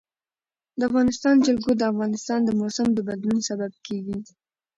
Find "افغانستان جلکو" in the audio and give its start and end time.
0.89-1.71